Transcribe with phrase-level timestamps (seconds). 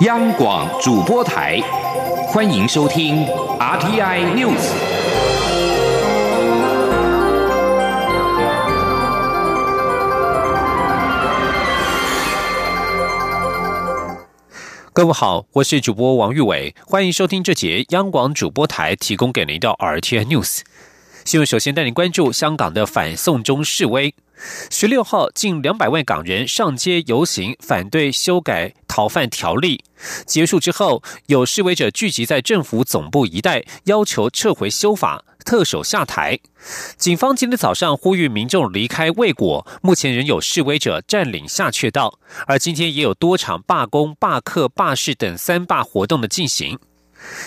[0.00, 1.60] 央广主播台，
[2.26, 3.24] 欢迎收听
[3.60, 4.58] RTI News。
[14.92, 20.62] 各位好，我是主播王玉伟，欢迎收听这节央广主播台提供给您的 RTI News
[21.24, 21.46] 新闻。
[21.46, 24.12] 首先带您关注香港的反送中示威。
[24.70, 29.82] 十六号，近两百万港人上街游行，反对修改逃犯条例。
[30.26, 36.38] 结束之后，有示威者聚集在政府总部一带，要求撤回修法、特首下台。
[36.96, 46.78] 警方今天早上呼吁民众离开未果，目前仍有示威者占领下阙道，而今天也有多场罢工、罢课、罢市等三罢活动的进行。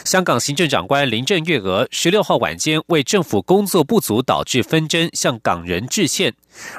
[0.06, 6.34] 香港行政长官林郑月娥十六号晚间为政府工作不足导致纷争向港人致歉，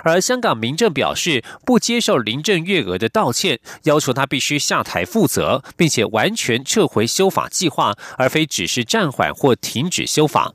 [0.04, 10.52] 而香港民政表示不接受林郑月娥的道歉，要求她必须下台负责，并且完全撤回修法计划，而非只是暂缓或停止修法。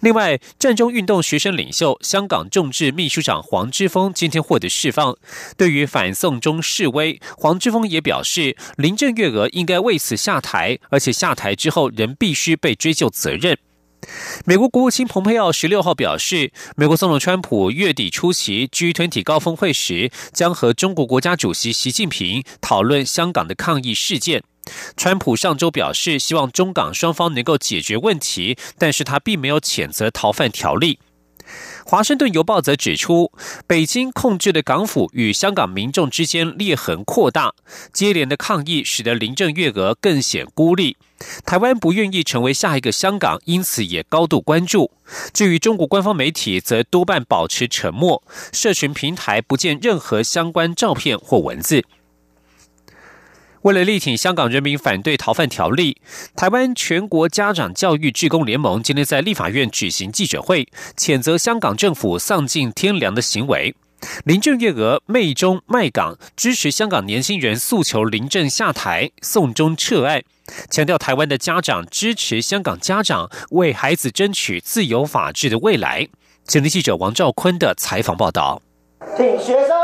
[0.00, 5.16] 另外，战中运动学生领袖、香港众志秘书长黄之锋今天获得释放。
[5.56, 13.58] 对于反送中示威，黄之锋也表示，林郑月娥应该为此下台，而且下台之后仍必须被追究责任。
[14.44, 24.44] 美国国务卿蓬佩奥十六号表示，美国总统川普月底出席 G20 高峰会时，将和中国国家主席习近平讨论香港的抗议事件。
[24.96, 30.98] 川普上周表示，希望中港双方能够解决问题，但是他并没有谴责逃犯条例。
[31.84, 33.30] 华盛顿邮报则指出，
[33.68, 37.54] 北京控制的港府与香港民众之间裂痕扩大，
[37.92, 40.96] 接连的抗议使得林郑月娥更显孤立。
[41.44, 44.90] 台湾不愿意成为下一个香港，因此也高度关注。
[45.32, 48.20] 至于中国官方媒体，则多半保持沉默，
[48.52, 51.84] 社群平台不见任何相关照片或文字。
[53.66, 55.96] 为了力挺香港人民反对逃犯条例，
[56.36, 63.74] 台湾全国家长教育职工联盟今天在立法院举行记者会，谴责香港政府丧尽天良的行为。
[64.24, 70.22] 林郑月娥媚中卖港，支持香港年轻人诉求林郑下台、送中撤案，
[70.70, 76.06] 强调台湾的家长支持香港家长为孩子争取自由法治的未来。
[76.46, 78.62] 前天记者王兆坤的采访报道。
[79.16, 79.75] 挺，学生，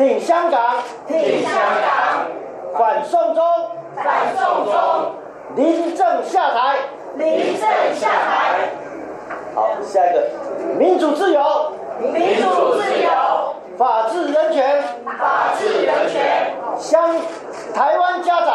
[0.00, 0.76] 挺香港。
[1.06, 2.24] 挺香港，
[2.72, 3.44] 反送中，
[3.96, 5.12] 反送中，
[5.56, 6.76] 临阵下台，
[7.16, 8.70] 临阵下台。
[9.54, 10.26] 好，下一个，
[10.78, 11.42] 民主自由，
[12.00, 13.10] 民主自由，
[13.76, 17.14] 法治人权，法治人权，香
[17.74, 18.48] 台湾家长，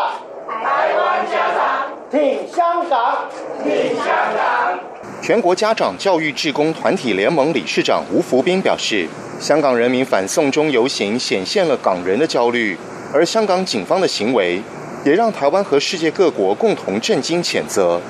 [0.50, 3.18] 台湾家长，挺香港，
[3.64, 4.06] 挺香
[4.36, 4.80] 港。
[5.22, 9.08] 全国家长教育职工团体联盟理事长吴福斌表示。
[9.46, 12.76] 香港人民反送中游行显现了港人的焦虑，
[13.14, 14.60] 而香港警方的行为
[15.04, 18.02] 也让台湾和世界各国共同震惊谴责。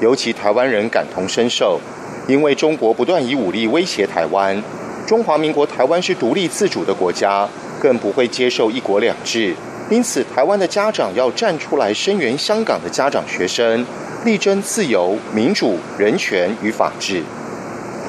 [0.00, 1.78] 尤其台湾人感同身受，
[2.26, 4.60] 因为中国不断以武力威胁台湾。
[5.06, 7.48] 中华民国台湾是独立自主的国家，
[7.80, 9.54] 更不会接受一国两制。
[9.90, 13.86] 因此，台湾的家长要站出来声援香港的家长学生，
[14.24, 17.22] 力争自由、民主、人权与法治。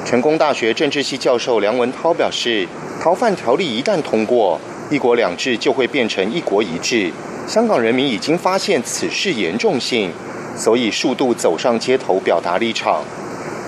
[0.04, 2.66] 成功大学政治系教授梁文涛表示，
[3.00, 7.10] 逃犯条例一旦通过，一国两制就会变成一国一制。
[7.46, 10.10] 香港人民已经发现此事严重性，
[10.56, 13.02] 所以数度走上街头表达立场。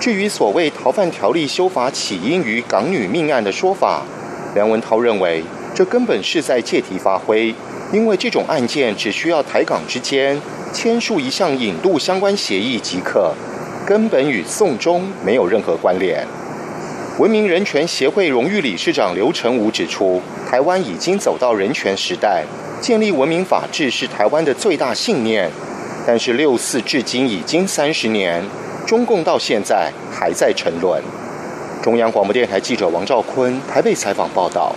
[0.00, 4.02] 至于所谓逃犯条例修法起因于港女命案的说法，
[4.54, 5.42] 梁文涛认为
[5.74, 7.54] 这根本是在借题发挥，
[7.92, 10.38] 因为这种案件只需要台港之间
[10.72, 13.32] 签署一项引渡相关协议即可。
[13.86, 16.26] 根本与送中没有任何关联。
[17.18, 22.44] 文明人权协会荣誉理事长刘成武指出，台湾已经走到人权时代，
[22.80, 25.50] 建立文明法治是台湾的最大信念。
[26.06, 28.42] 但是六四至今已经三十年，
[28.86, 31.02] 中共到现在还在沉沦。
[31.82, 34.74] 中央广播电台记者王兆坤台北采访报道。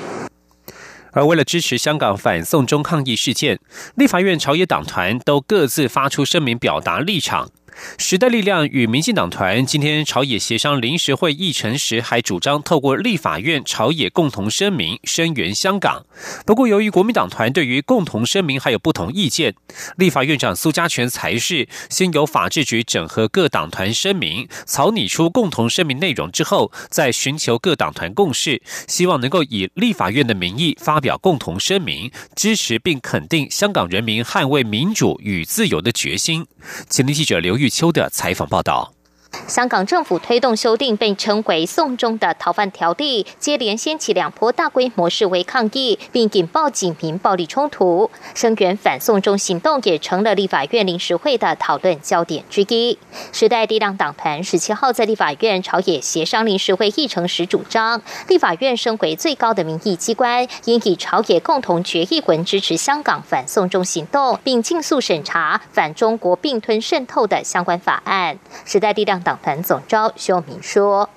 [1.13, 3.59] 而为了支持香港反送中抗议事件，
[3.95, 7.49] 立法院朝野党团都各自发出声明，表达立场。
[7.97, 16.05] 时代力量与民进党团今天朝野协商临时会议程时，还主张透过立法院朝野共同声明声援香港。
[16.45, 19.53] 不过，由于国民党团对于共同声明还有不同意见，
[19.95, 36.47] 立法院长苏家全才是先由法制局整合各党团声明，草拟出共同声明内容之后，再寻求各党团共识，希望能够以立法院的名义发表共同声明，支持并肯定香港人民捍卫民主与自由的决心。
[36.89, 37.66] 前天记者刘玉。
[37.69, 38.96] 秋的采访报道。
[39.45, 48.09] 香港政府推动修订被称为“送中”的逃犯条例，接连掀起两波大规模示威抗议，并引爆警民暴力冲突。
[48.33, 52.97] 声援反送中行动也成了立法院临时会的讨论焦点之一。
[53.31, 68.37] 时代力量党团十七号在立法院朝野协商临时会议程时主张，立法院升为最高的民意机关，应以朝野共同决议文支持香港反送中行动，并尽速审查反中国并吞渗透的相关法案。
[68.65, 71.09] 时代力量党团总召修明说：“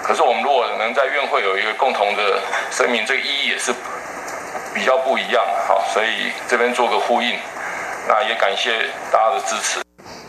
[0.00, 2.40] 可是我们如果能在院会有一个共同的
[2.70, 3.74] 声明，这个意义也是
[4.72, 5.44] 比较不一样。
[5.66, 7.36] 好，所以这边做个呼应，
[8.06, 9.80] 那也感谢大家的支持。”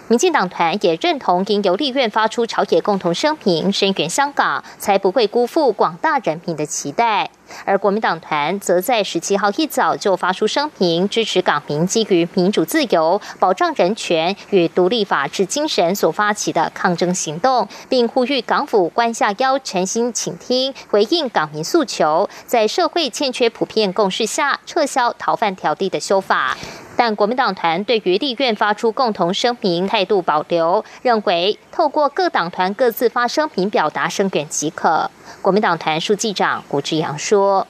[0.10, 7.30] 民进党团也认同应由立院发出朝野共同声明，声援香港，才不会辜负广大人民的期待。
[7.66, 26.58] 而国民党团则在十七号一早就发出声明，支持港民基于民主自由、保障人权与独立法治精神所发起的抗争行动，并呼吁港府关下腰，诚心倾听，回应港民诉求，在社会欠缺普遍共识下，撤销逃犯条例的修法。
[26.96, 35.12] 但国民党团对于立院发出共同声明态度保留，认为透过各党团各自发声明表达声援即可。
[35.42, 37.66] 国民党团书记长胡志阳说：“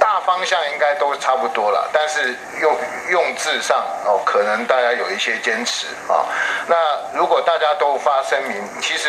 [0.00, 2.76] 大方向应该都差不多了，但是用
[3.10, 6.24] 用字上哦，可能大家有一些坚持啊。
[6.66, 6.76] 那
[7.18, 9.08] 如果大家都发声明，其实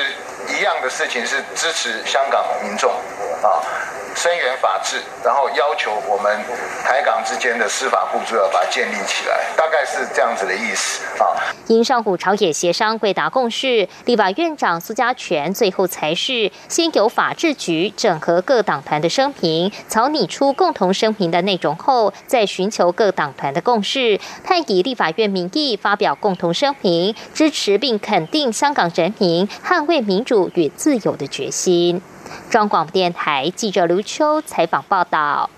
[0.50, 2.92] 一样的事情是支持香港民众
[3.44, 3.62] 啊。”
[4.16, 6.40] 声援法治，然后要求我们
[6.84, 11.26] 台港之间的司法互助要把它建立起来，大概是这样子的意思啊。
[11.68, 32.02] 因上古朝野协商未达共识，立法院长苏家全最后才是先由法制局整合各党团的声明，草拟出共同声明的内容后，再寻求各党团的共识，判以立法院名义发表共同声明，支持并肯定香港人民捍卫民主与自由的决心。
[32.50, 35.50] 中广电台记者刘秋采访报道。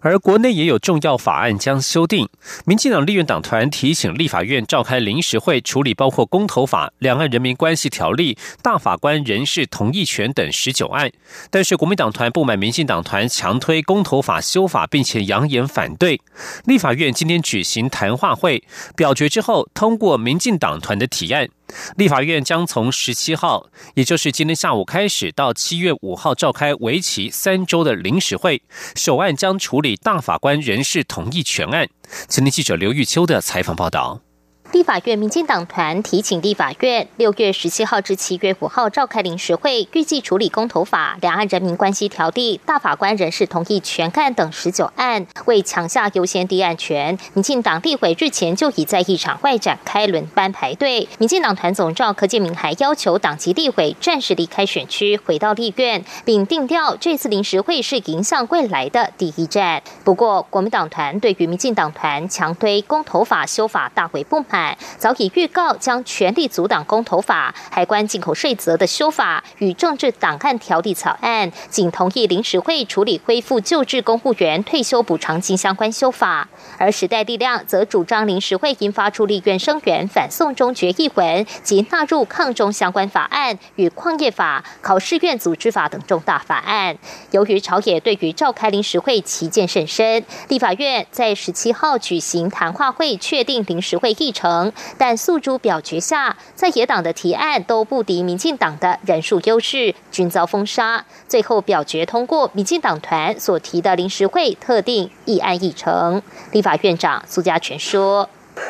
[0.00, 2.28] 而国内也有重要法案将修订，
[2.64, 11.10] 民进党立院党团提醒立法院召开临时会处理包括公投法、两岸人民关系条例、大法官人事同意权等十九案，
[11.50, 16.20] 但是国民党团不满民进党团强推公投法修法，并且扬言反对。
[16.64, 18.62] 立法院今天举行谈话会，
[18.94, 21.48] 表决之后通过民进党团的提案。
[21.96, 28.62] 立法院将从十七号，也就是今天下午开始，到七月五号召开为期三周的临时会。
[28.94, 31.88] 首案将处理大法官人事同意权案。
[32.28, 34.27] 前天记者刘玉秋的采访报道。
[34.72, 45.26] 立法院民进党团提请立法院六月十七号至七月五号召开临时会，预计处理公投法、两岸人民关系条例、大法官人事同意权案等十九案。
[45.46, 51.08] 为抢下优先立案权，民进党立委日前就已在议场外展开轮班排队。
[51.16, 59.82] 民进党团总召柯建明还要求党籍立委暂时离开选区，回到立院，并定调这次临时会是迎向未来的第一站。
[60.04, 64.57] 不过，国民党团对于民进党团强推公投法修法大为不满。
[64.98, 76.48] 早已预告将全力阻挡公投法、海关进口税则的修法与政治档案条例草案，仅同意临时会处理恢复旧制公务员退休补偿金相关修法。
[76.78, 86.96] 而时代力量则主张临时会应发出立院声援反送中决议文及纳入抗中相关法案与矿业法、考试院组织法等重大法案。
[87.30, 94.47] 由于朝野对于召开临时会旗舰甚深，立法院在十七号举行谈话会，确定临时会议程。
[94.96, 101.04] 但诉诸表决下，在野党的提案都不敌民进党的人数优势，均遭封杀。
[101.26, 106.22] 最后表决通过民进党团所提的临时会特定议案议程。
[106.52, 108.28] 立法院长苏家全说：“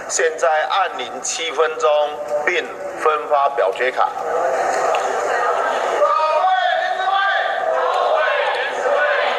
[0.08, 1.88] 现在按铃七分钟，
[2.47, 2.64] 并
[2.99, 4.08] 分发表决卡。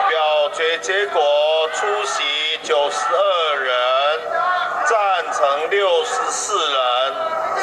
[0.10, 1.22] 表决结果
[1.74, 2.24] 出席
[2.64, 3.39] 九十二。”
[5.70, 7.14] 六十四人，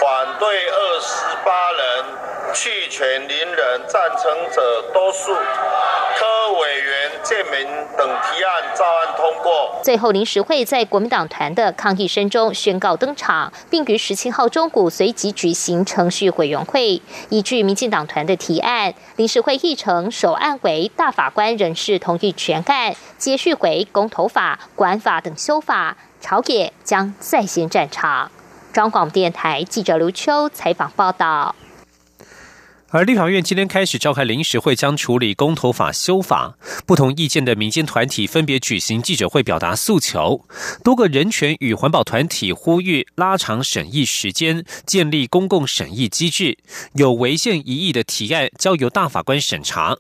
[0.00, 5.34] 反对二十八人，弃权零人，赞成者多数。
[5.34, 7.66] 科委员建明
[7.98, 9.80] 等提案照案通过。
[9.82, 17.02] 最后，临时会在国民党团的抗议声中宣告登场，并于十七号中午随即举行程序委员会。
[17.28, 25.96] 依据民进党团的提案，临时会议程首案为大法官人事同意权案，接续为公投法、管法等修法。
[26.28, 28.33] 朝野将再现战场。
[28.73, 31.54] 中广电台记者刘秋采访报道。
[32.88, 36.56] 而立法院今天开始召开临时会，将处理公投法修法。
[36.85, 40.45] 不同意见的民间团体分别举行记者会，表达诉求。
[40.83, 46.59] 多个人权与环保团体呼吁拉长审议时间，建立公共审议机制。
[46.95, 49.97] 有违宪疑义的提案交由大法官审查。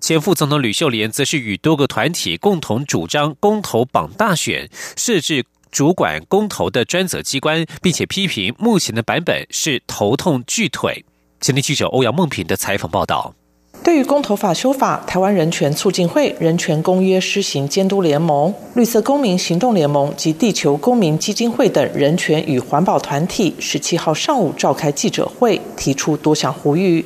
[0.00, 11.04] 前副总统吕秀莲则是与多个团体共同主张公投绑大选，设置主管公投的专责机关，并且批评目前的版本是头痛锯腿。
[11.40, 13.34] 前天记者欧阳梦平的采访报道。
[13.82, 27.04] 对于公投法修法，台湾人权促进会、人权公约施行监督联盟、绿色公民行动联盟及地球公民基金会等人权与环保团体，十七号上午召开记者会，提出多项呼吁。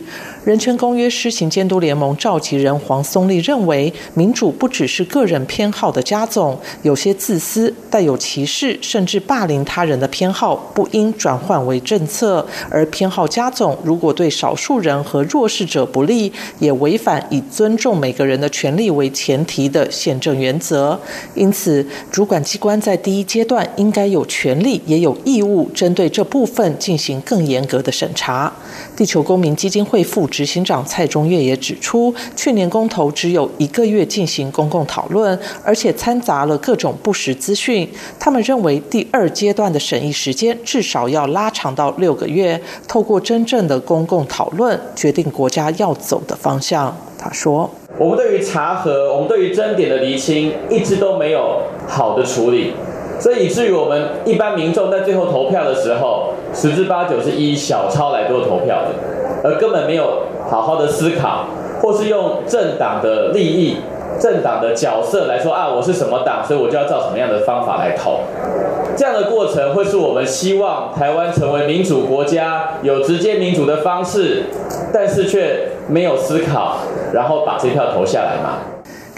[0.48, 12.46] 人权公约施行监督联盟召集人黄松立认为，民主不只是个人偏好的加总，有些自私、带有歧视甚至霸凌他人的偏好不应转换为政策。
[12.70, 20.98] 而偏好加总如果对少数人和弱势者不利，也违反以尊重每个人的权利为前提的宪政原则。
[21.34, 28.50] 因此，主管机关在第一阶段应该有权利也有义务针对这部分进行更严格的审查。
[28.96, 37.88] 地球公民基金会副执行长蔡中岳也指出，去年公投只有一个月进行公共讨论，而且掺杂了各种不实资讯。
[38.20, 46.96] 他们认为第二阶段的审议时间至少要拉长到六个月，透过真正的公共讨论，决定国家要走的方向。
[47.18, 47.68] 他说
[47.98, 52.74] ：“我们对于查核，我们对于争点的厘清，一直都没有好的处理，
[53.18, 58.88] 所以以至于我们一般民众在最后投票的时候。”十之八九是以小抄来做投票的，
[59.44, 61.46] 而根本没有好好的思考，
[61.82, 63.78] 或是用政党的利益、
[64.18, 68.20] 政党的角色来说啊，我是什么党，所以我就要照什么样的方法来投。
[68.96, 74.44] 这样的过程会是我们希望台湾成为民主国家，有直接民主的方式，
[74.92, 76.78] 但是却没有思考，
[77.12, 78.58] 然后把这票投下来吗？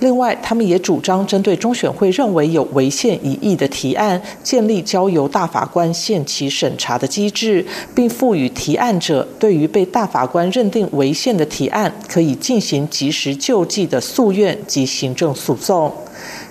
[0.01, 7.65] 另外，他们也主张针对中选会认为有违宪疑义的提案，建立交由大法官限期审查的机制，
[7.95, 15.93] 并赋予提案者对于被大法官认定违宪的提案，可以进行及时救济的诉愿及行政诉讼。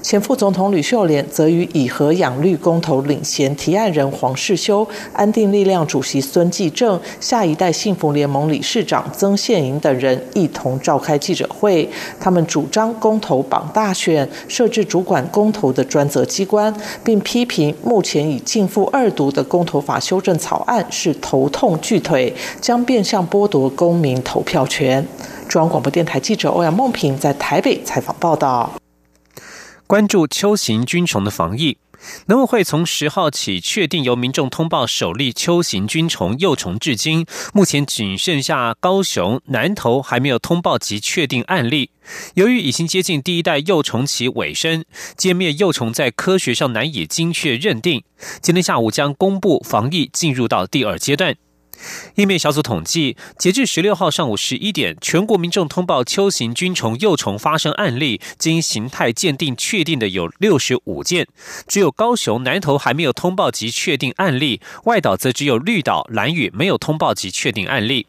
[0.02, 11.88] 前副总统吕秀莲则与以和养绿公投领衔提案人黄世修、安定力量主席孙继正、下一代幸福联盟理事长曾宪营等人一同召开记者会。
[12.20, 25.06] 他们主张公投绑大选，设置主管公投的专责机关，并批评目前已进赴二读的公投法修正草案是头痛锯腿，将变相剥夺公民投票权。
[25.48, 28.72] 中央广播电台记者欧阳梦平在台北采访报道。
[29.90, 31.80] 关注秋行菌虫的防疫，
[32.28, 41.90] 农委会从十号起确定由民众通报首例秋行菌虫幼虫，至今目前仅剩下高雄、南投还没有通报及确定案例。
[42.36, 44.86] 由于已经接近第一代幼虫期尾声，
[45.18, 48.04] 歼灭幼虫在科学上难以精确认定，
[48.44, 51.36] 今天下午将公布防疫进入到第二阶段。
[52.16, 61.28] 疫灭小组统计，截至十六号上午十一点，全国民众通报秋行菌虫幼虫发生案例，经形态鉴定确定的有六十五件，
[61.68, 68.08] 只有高雄南投还没有通报及确定案例，外岛则只有绿岛、蓝屿没有通报及确定案例。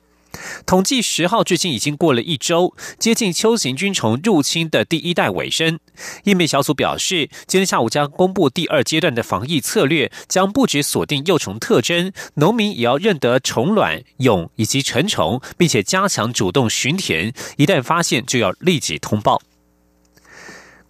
[0.66, 5.78] 统计十号至今已经过了一周，接近秋行军虫入侵的第一代尾声。
[6.24, 19.42] 疫灭小组表示，今天下午将公布第二阶段的防疫策略，将不止锁定幼虫特征，农民也要认得虫卵、蛹以及成虫，并且加强主动巡田，一旦发现就要立即通报。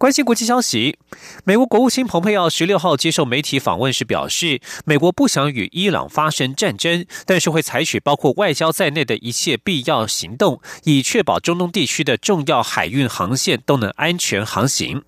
[0.01, 0.97] 关心国际消息，
[1.43, 15.03] 美国国务卿蓬佩奥十六号接受媒体访问时表示，美国不想与伊朗发生战争，但是会采取包括外交在内的一切必要行动，以确保中东地区的重要海运航线都能安全航行。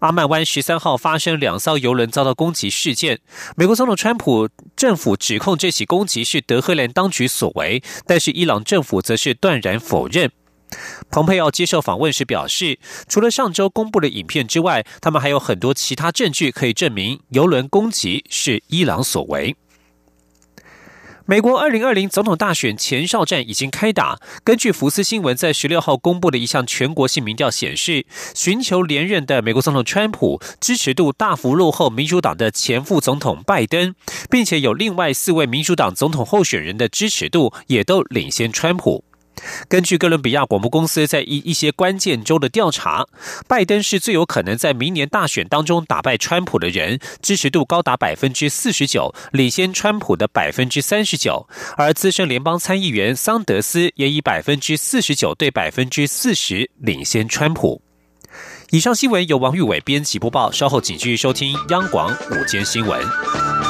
[0.00, 3.20] 阿曼湾十三号发生两艘游轮遭到攻击事件，
[3.56, 10.30] 美国总统川普政府指控这起攻击是德黑兰当局所为，但是伊朗政府则是断然否认。
[11.10, 19.56] 蓬佩奥接受访问时表示，除了上周公布的影片之外，他们还有很多其他证据可以证明游轮攻击是伊朗所为。
[21.26, 24.18] 美国二零二零总统大选前哨战已经开打。
[24.42, 33.94] 根据福斯新闻在十六号公布的一项全国性民调显示，寻求连任的美国总统川普支持度大幅落后民主党的前副总统拜登，
[34.28, 39.04] 并且有另外四位民主党总统候选人的支持度也都领先川普。
[39.68, 43.06] 根据哥伦比亚广播公司在一一些关键州的调查，
[43.46, 51.46] 拜登是最有可能在明年大选当中打败川普的人，支持度高达百分之四十九，领先川普的百分之三十九。
[51.76, 57.82] 而资深联邦参议员桑德斯也以百分之四十九对百分之四十领先川普。
[58.70, 63.69] 以上新闻由王玉伟编辑播报，稍后请继续收听央广午间新闻。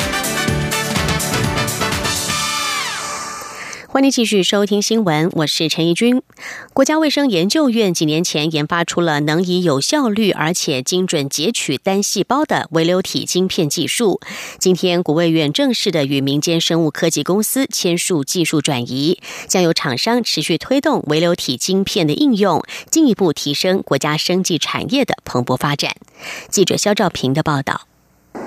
[3.93, 6.21] 欢迎继续收听新闻，我是陈怡君。
[6.73, 14.21] 国家卫生研究院几年前研发出了能以有效率而且精准截取单细胞的微流体晶片技术。
[14.57, 19.19] 今天，国卫院正式的与民间生物科技公司签署技术转移，
[19.49, 25.97] 将由厂商持续推动微流体晶片的应用，进一步提升国家生技产业的蓬勃发展。
[26.47, 27.81] 记者肖兆平的报道。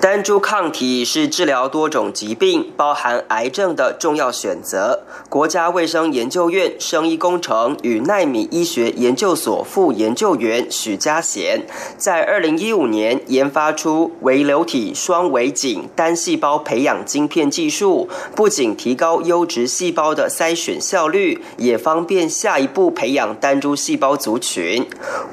[0.01, 5.03] 单株抗体是治疗多种疾病，包含癌症的重要选择。
[5.29, 11.65] 国家卫生研究院生医工程与奈米医学研究所副研究员许家贤，
[11.97, 24.87] 在二零一五年研发出微流体双微井单细胞培养晶片技术，不仅提高优质细胞的筛选效率，也方便下一步培养单株细胞族群。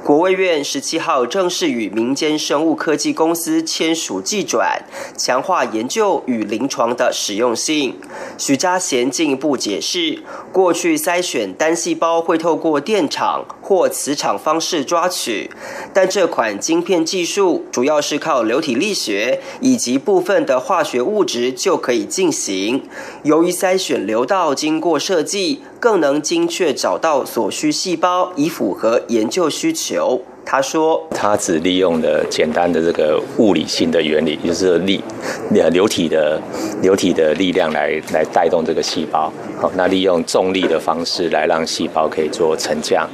[0.04, 4.41] 国卫院十七号正式与民间生物科技公司签署技。
[4.42, 4.82] 转
[5.16, 7.98] 强化研究与临床的实用性。
[8.38, 10.22] 许家贤进一步解释，
[10.52, 15.50] 过去筛选单细胞会透过电场或磁场方式抓取，
[15.92, 22.82] 但这款晶片技术主要是靠流体力学以及部分的化学物质就可以进行。
[23.22, 30.22] 由于筛选流道经过设计，更能精确找到所需细胞，以符合研究需求。
[30.44, 35.02] 他说：“他只利用了简单的这个物理性的原理，就是力
[35.50, 36.40] 流体的
[36.82, 39.32] 流体的力量来来带动这个细胞。
[39.58, 43.08] 好，那利用重力的方式来让细胞可以做沉降。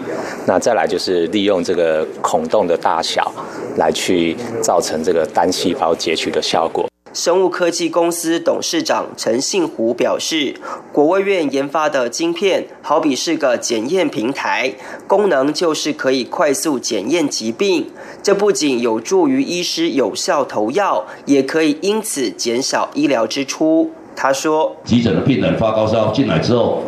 [0.47, 3.33] 那再来就是利用这个孔洞的大小
[3.77, 6.87] 来去造成这个单细胞截取的效果。”
[7.19, 10.55] 生物科技公司董事长陈信虎表示，
[10.93, 14.73] 国卫院研发的晶片好比是个检验平台，
[15.09, 17.90] 功能就是可以快速检验疾病。
[18.23, 23.90] 这不仅有助于医师有效投药，也可以因此减少医疗支出。
[24.14, 26.85] 他说：“急诊的病人发高烧进来之后，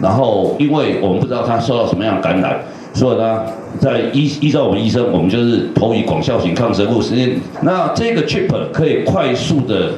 [0.00, 2.64] 然后因为我们不知道他受到什么样的感染。”
[2.96, 3.44] 所以呢，
[3.80, 7.38] 在依依照我们医生，我们就是投以广效型抗生素实验。
[7.62, 9.90] 那这个 chip 可以快速的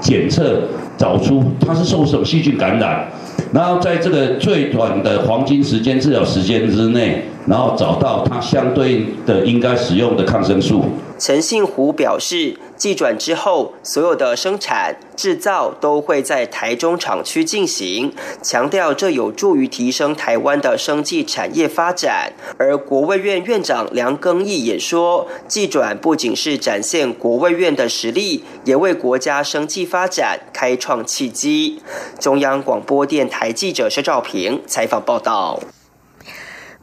[0.00, 0.62] 检测
[0.96, 3.06] 找出它是受什么细菌感染，
[3.52, 10.84] 然后在这个最短的黄金时间治疗时间之内，然后找到它相对的应该使用的抗生素。
[11.22, 12.58] 陈信虎表示。
[12.82, 22.32] 寄转之后，所有的生产制造都会在台中厂区进行，强调这有助于提升台湾的生技产业发展。
[22.58, 31.80] 而国卫院院长梁庚义也说，寄转不仅是展现国卫院的实力，也为国家生技发展开创契机。
[32.18, 35.60] 中央广播电台记者薛兆平采访报道。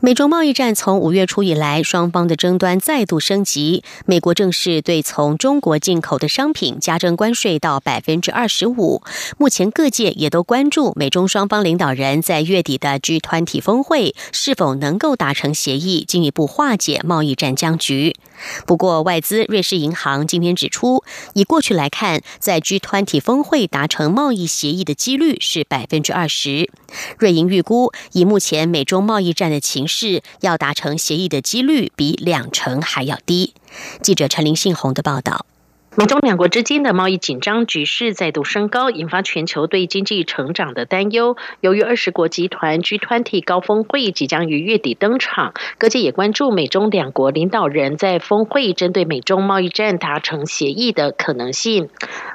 [0.02, 3.84] 美中贸易战从五月初以来，双方的争端再度升级。
[4.06, 9.04] 美国正式对从中国进口的商品加征关税到百分之二十五。
[9.38, 18.16] 目前各界也都关注美中双方领导人在月底的 G 团体峰会是否能够达成协议，进一步化解贸易战僵局。
[18.66, 26.70] 不过，外资瑞士银行今天指出，以过去来看，在 G 团体峰会达成贸易协议的几率是百分之二十。
[27.18, 33.54] 瑞银预估，以目前美中贸易战的情势，要达成协议的几率比两成还要低。
[34.02, 35.46] 记者陈林信宏的报道。
[35.98, 41.36] 美中两国之间的贸易紧张局势再度升高，引发全球对经济成长的担忧。
[41.62, 51.90] 由于二十国集团 G20 高峰会即将于月底登场，各界也关注美中两国领导人在峰会针对美中贸易战达成协议的可能性。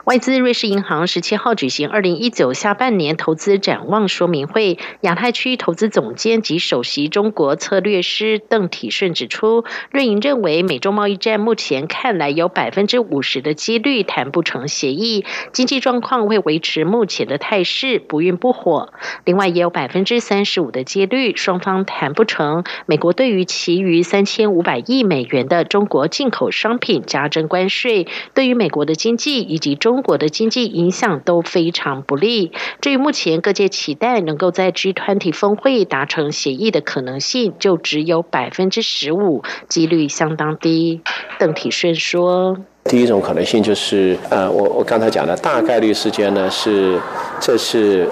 [0.05, 13.55] 外资瑞士银行十七号举行二零一九下半年投资展望说明会，亚太区投资总监及首席中国策略师邓体顺指出，瑞银认为美中贸易战目前看来有百分之五十的。
[13.65, 18.93] 几率谈不成协议，经济状况会维持目前的态势，不孕不火。
[19.25, 22.65] 另外，也有百分之三十五的几率双方谈不成。
[22.85, 32.53] 美国对于其余三千五百亿美元的中国进口商品加征关税，对于美国的经济以及中国的经济影响都非常不利。
[32.81, 41.01] 至于目前各界期待能够在 G20 峰会达成协议的可能性，就只有百分之十五，几率相当低。
[41.39, 42.59] 邓体顺说。
[42.85, 46.99] 第一种可能性就是，呃，我我刚才讲的大概率事件呢是，
[47.41, 48.09] 这是，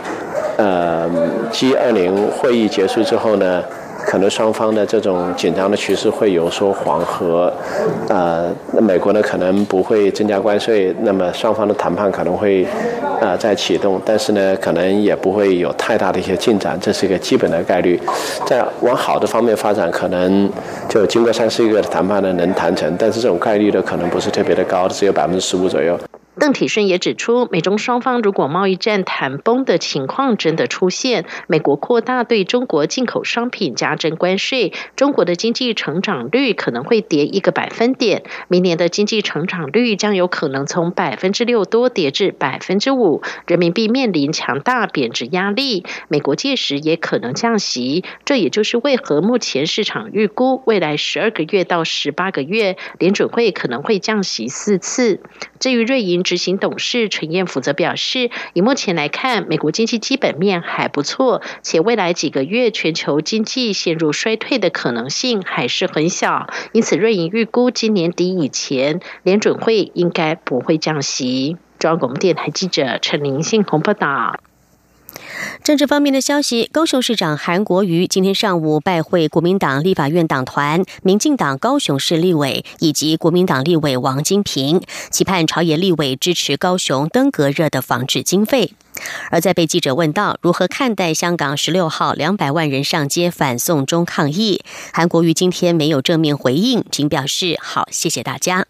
[0.56, 1.08] 呃
[1.50, 3.62] ，G 二零会议结束之后呢。
[4.04, 7.52] 可能双方的这种紧张的趋势会有所缓和，
[8.08, 12.66] 呃，那美国呢可能不会增加关税，那么双方的谈判可能会
[13.20, 17.98] 呃在启动，但是呢可能也不会有太大的一些进展，这是一个基本的概率。
[18.44, 20.50] 在往好的方面发展，可能
[20.88, 25.98] 就经过三四个月的谈判呢能谈成，但是这种概率呢可能不是特别的高，只有百分之十五左右。
[26.38, 48.04] 邓体顺也指出，美中双方如果贸易战谈崩的情况真的出现，美国扩大对中国进口商品加征关税，中国的经济成长率可能会跌一个百分点，明年的经济成长率将有可能从百分之六多跌至百分之五，人民币面临强大贬值压力，美国届时也可能降息。
[48.24, 55.20] 这也就是为何目前市场预估未来十二个月到十八个月，联准会可能会降息四次。
[55.60, 71.56] 至于瑞银执行董事陈彦甫则表示，以目前来看，美国经济基本面还不错，且未来几个月全球经济陷入衰退的可能性还是很小，因此瑞银预估今年底以前，联准会应该不会降息。
[71.78, 74.38] 中央广播电台记者陈林信洪报道。
[75.62, 88.72] 政治方面的消息，高雄市长韩国瑜今天上午拜会国民党立法院党团、民进党高雄市立委以及国民党立委王金平，期盼朝野立委支持高雄登革热的防治经费。
[89.30, 98.66] 而在被记者问到如何看待香港十六号两百万人上街反送中抗议，韩国瑜今天没有正面回应，仅表示好，谢谢大家。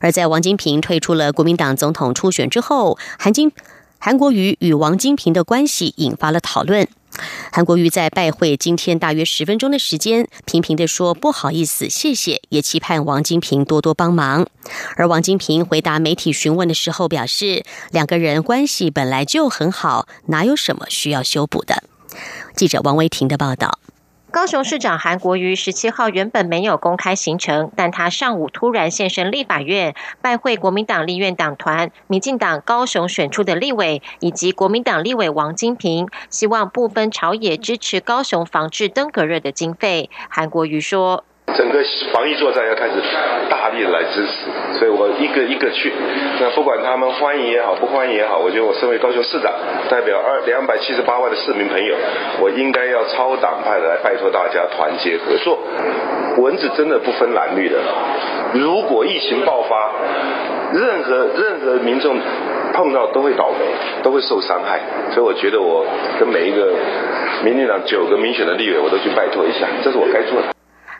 [0.00, 3.50] 而在王金平退出了国民党总统初选之后，韩金。
[4.04, 6.88] 韩国瑜与王金平的关系引发了讨论。
[7.52, 14.48] 韩国瑜在拜会今天大约十分钟的时间，频频地说不好意思、谢谢，也期盼王金平多多帮忙。
[14.96, 17.62] 而王金平回答媒体询问的时候表示，
[17.92, 21.84] 两个人关系本来就很好，哪有什么需要修补的？
[22.56, 23.78] 记者王维婷的报道。
[24.32, 40.08] 高雄市长韩国瑜十七号原本没有公开行程，但他上午突然现身立法院，拜会国民党立院党团、民进党高雄选出的立委以及国民党立委王金平，希望部分朝野支持高雄防治登革热的经费。
[40.30, 41.24] 韩国瑜说。
[41.54, 41.78] 整个
[42.12, 42.94] 防疫作战要开始
[43.50, 45.92] 大力的来支持，所以我一个一个去。
[46.40, 49.52] 那不管他们欢迎也好，不欢迎也好，我觉得我身为高雄市长，
[49.90, 51.94] 代表二两百七十八万的市民朋友，
[52.40, 55.58] 我应该要超党派的来拜托大家团结合作。
[56.38, 57.76] 蚊子真的不分蓝绿的，
[58.54, 59.92] 如果疫情爆发，
[60.72, 62.16] 任何任何民众
[62.72, 63.66] 碰到都会倒霉，
[64.02, 64.80] 都会受伤害。
[65.10, 65.84] 所以我觉得我
[66.18, 66.72] 跟每一个
[67.44, 70.48] 民进党九个民选的立委，我都去拜托一下，这是我该做的。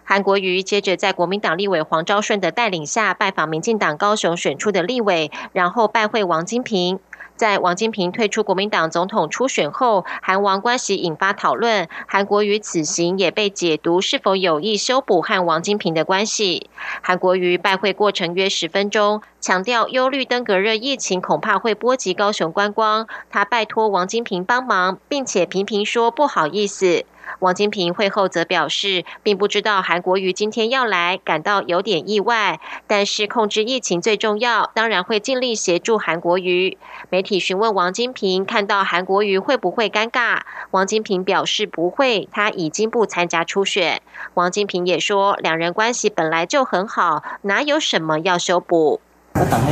[0.04, 6.98] 韩国瑜接着在国民党立委黄昭顺的带领下拜访民进党高雄选出的立委，然后拜会王金平。
[7.34, 11.88] 在王金平退出国民党总统初选后，韩王关系引发讨论。
[12.06, 16.70] 韩国瑜此行也被解读是否有意修补和王金平的关系。
[17.00, 27.04] 韩国瑜拜会过程约十分钟，强调忧虑登革热疫情恐怕会波及高雄观光，他拜托王金平帮忙，并且频频说不好意思。
[27.38, 32.60] 王金平会后则表示，并不知道韩国瑜今天要来，感到有点意外。
[32.86, 36.76] 但是控制疫情最重要，当然会尽力协助韩国瑜。
[37.10, 40.40] 媒体询问王金平，看到韩国瑜会不会尴尬？
[40.70, 44.00] 王金平表示不会，他已经不参加初选。
[44.34, 49.00] 王金平也说，两人关系本来就很好，哪有什么要修补？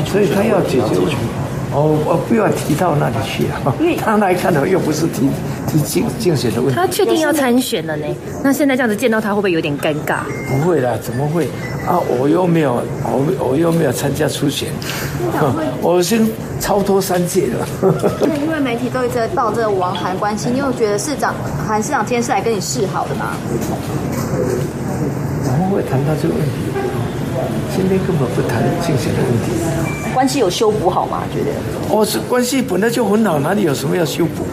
[0.06, 1.39] 所以他要解决。
[1.72, 3.72] 哦，我不要提到那里去啊！
[3.78, 5.30] 因为他来看的又不是提
[5.68, 6.74] 提竞竞选的问题。
[6.74, 8.04] 他确定要参选了呢？
[8.42, 10.18] 那现在这样子见到他会不会有点尴尬？
[10.48, 11.46] 不会啦，怎么会？
[11.86, 14.68] 啊，我又没有，我我又没有参加初选，
[15.80, 16.26] 我先
[16.60, 17.66] 超脱三届了。
[18.44, 21.34] 因为媒体都一直在报这个王韩关系，你有觉得市长
[21.66, 23.36] 韩市长今天是来跟你示好的吗？
[25.42, 26.69] 怎么会谈到这个问题？
[27.80, 31.22] 今天根本不谈竞选的问题，关系有修补好吗？
[31.32, 31.50] 觉得？
[31.88, 34.44] 哦，是关系本来就很好，哪里有什么要修补？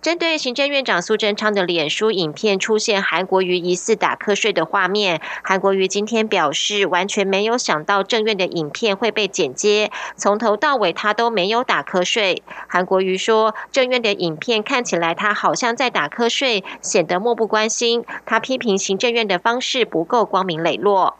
[0.00, 12.42] 针对行政院长苏贞昌的脸书影片出现韩国瑜疑似打瞌睡的画面，韩国瑜今天表示，完全没有想到政院的影片会被剪接，从头到尾他都没有打瞌睡。
[12.66, 18.02] 韩国瑜说，政院的影片看起来他好像在打瞌睡，显得漠不关心。
[18.24, 21.18] 他批评行政院的方式不够光明磊落。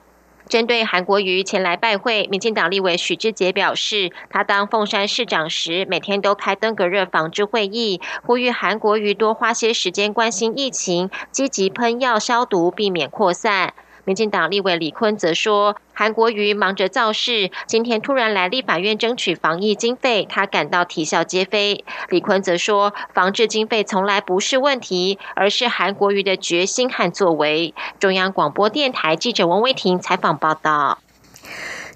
[0.51, 13.75] 针对韩国瑜前来拜会，民进党立委许志杰表示，他当凤山市长时，每天都开登革热防治会议，呼吁韩国瑜多花些时间关心疫情，积极喷药消毒，避免扩散。
[14.05, 21.85] 民进党立委李坤则说，韩国瑜忙着造势，今天突然来立法院争取防疫经费，他感到啼笑皆非。
[22.09, 27.75] 李坤则说，防治经费从来不是问题，而是韩国瑜的决心和作为。
[27.99, 30.99] 中央广播电台记者王威婷采访报道。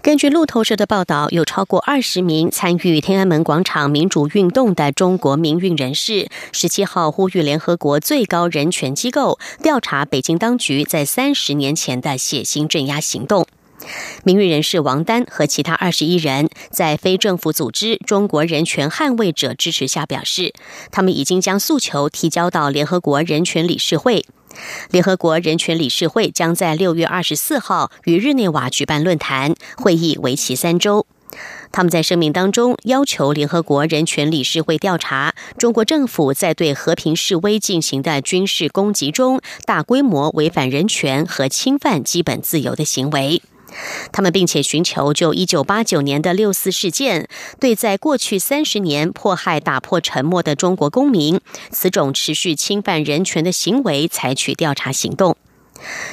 [0.05, 13.47] 根据路透社的报道，有超过二十名参与天安门广场民主运动的中国民运人士，十七号呼吁联合国最高人权机构调查北京当局在三十年前的血腥镇压行动。
[14.23, 20.53] 名誉人士王丹和其他二十一人在非政府组织中国人权捍卫者支持下表示，
[20.90, 24.25] 他们已经将诉求提交到联合国人权理事会。
[24.90, 31.07] 联合国人权理事会将在六月二十四号与日内瓦举办论坛，会议为期三周。
[31.73, 43.42] 他们在声明当中要求联合国人权理事会调查中国政府在对和平示威进行的军事攻击中大规模违反人权和侵犯基本自由的行为。
[44.12, 55.37] 他们并且寻求就一九八九年的六四事件，对在过去三十年迫害、打破沉默的中国公民，此种持续侵犯人权的行为采取调查行动。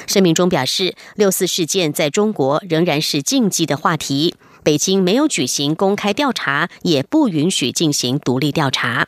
[0.06, 9.06] 声明中表示，六四事件在中国仍然是禁忌的话题，北京没有举行公开调查，也不允许进行独立调查。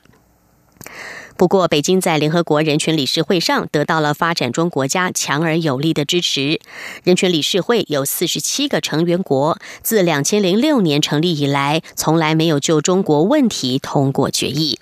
[1.37, 6.61] 不过，北京在联合国人权理事会上得到了发展中国家强而有力的支持。
[7.03, 14.79] 人权理事会有四十七个成员国，自两千零六年成立以来，从来没有就中国问题通过决议。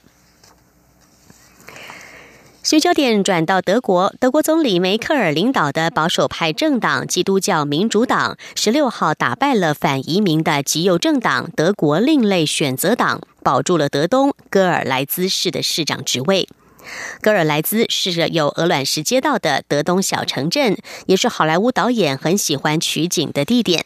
[2.72, 16.48] 新焦点转到德国，德国总理梅克尔领导的保守派政党基督教民主党十六号打败了反移民的极右政党德国另类选择党，保住了德东戈尔莱兹市的市长职位。
[17.20, 23.85] 戈尔莱兹是有鹅卵石街道的德东小城镇，也是好莱坞导演很喜欢取景的地点。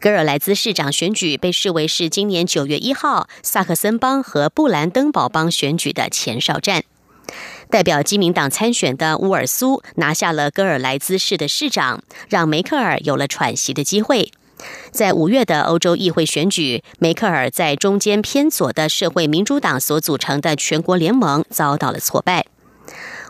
[0.00, 6.84] 戈尔莱兹市长选举被视为是今年九月一号萨克森邦和布兰登堡邦选举的前哨战。
[7.72, 14.30] 代表基民党参选的乌尔苏拿下了戈尔莱兹市的市长，让梅克尔有了喘息的机会。
[14.90, 22.44] 在五月的欧洲议会选举，梅克尔在中间偏左的社会民主党所组成的全国联盟遭到了挫败。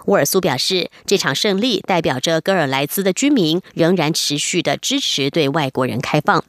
[0.07, 6.45] 乌尔苏表示，这场胜利代表着戈尔莱兹的居民仍然持续的支持对外国人开放。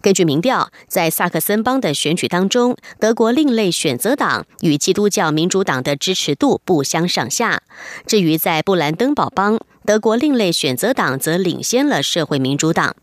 [0.00, 7.62] 根据民调，在萨克森邦的选举当中，德国另类选择党与基督教民主党的支持度不相上下。
[8.06, 12.94] 至于在布兰登堡邦，德国另类选择党则领先了社会民主党。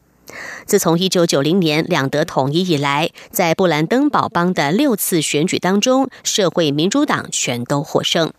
[0.66, 8.32] 自从一九九零年两德统一以来，在布兰登堡邦的六次选举当中，社会民主党全都获胜。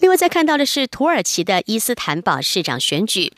[0.00, 3.32] 另外，再看到的是土耳其的伊斯坦堡市长选举。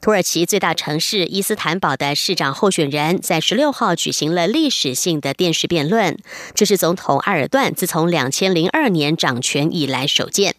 [0.00, 6.18] 土耳其最大城市伊斯坦堡的市长候选人在十六号举行了历史性的电视辩论，
[6.54, 10.56] 这是总统埃尔段自从两千零二年掌权以来首见。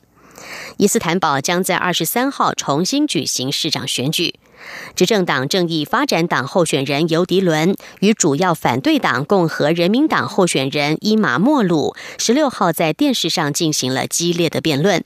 [0.78, 4.36] 伊斯坦堡将在二十三号重新举行市长选举，
[4.96, 15.04] 执政党正义发展党候选人尤迪伦与主要反对党共和人民党候选人伊马莫鲁十六号在电视上进行了激烈的辩论。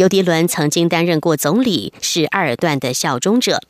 [0.00, 3.60] 尤迪伦曾经担任过总理，是埃尔段的效忠者。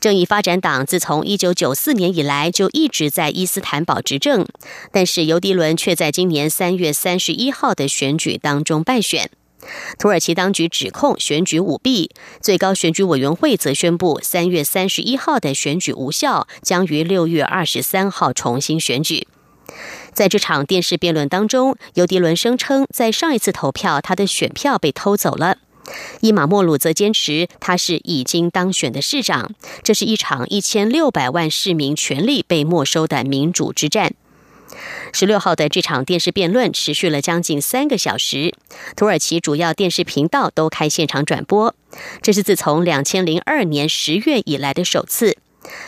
[0.00, 4.46] 正义发展党自从一九九四年以来就一直在伊斯坦堡执政，
[4.90, 9.28] 但是尤迪伦却在今年三月三十一号的选举当中败选。
[9.98, 19.28] 土耳其当局指控选举舞弊，最高选举委员会则宣布三月三十一号的选举无效，将于六月二十三号重新选举。
[20.16, 25.58] 在这场电视辩论当中，尤迪伦声称，在上一次投票，他的选票被偷走了。
[26.20, 29.52] 伊马莫鲁则坚持他是已经当选的市长。
[29.82, 34.14] 这是一场一千六百万市民权利被没收的民主之战。
[35.12, 38.54] 十六号的这场电视辩论持续了将近三个小时，
[38.96, 41.74] 土耳其主要电视频道都开现场转播。
[42.22, 45.36] 这是自从两千零二年十月以来的首次。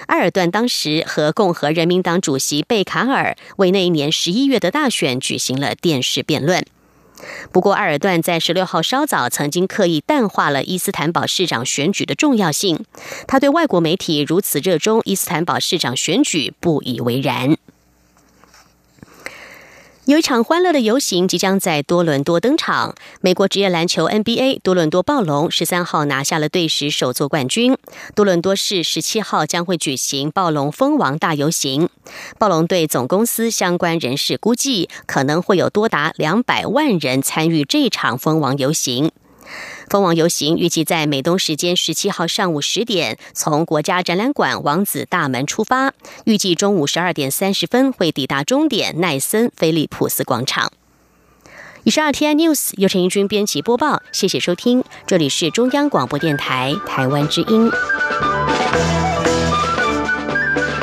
[0.06, 6.64] 埃尔段当时和共和人民党主席贝卡尔为那一年十一月的大选举行了电视辩论。
[7.50, 12.84] 不过，埃尔段在十六号稍早曾经刻意淡化了伊斯坦堡市长选举的重要性。
[13.26, 17.56] 他对外国媒体如此热衷伊斯坦堡市长选举不以为然。
[20.08, 22.94] 有一场欢乐的游行即将在多伦多登场。
[23.20, 27.76] 美国职业篮球 NBA 多伦多暴龙十三号拿下了队史首座冠军。
[28.14, 31.90] 多伦多市十七号将会举行暴龙蜂王大游行。
[32.38, 39.12] 暴龙队总公司相关人士估计，可能会有多达两百万人参与这场蜂王游行。
[39.88, 45.92] 蜂王游行预计在美东时间十七号上午十点从国家展览馆王子大门出发，
[46.24, 50.70] 预计中午十二点三十分会抵达终点奈森菲利普斯广场。
[51.84, 57.70] 以上 T I News 由陈义军编辑播报，谢谢收听，这里是中央广播电台台湾之音。